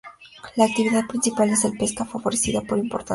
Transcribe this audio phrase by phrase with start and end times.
[0.55, 3.07] La actividad principal es la pesca, favorecida por su importante puerto.